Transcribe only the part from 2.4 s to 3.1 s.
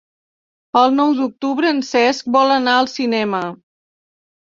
anar al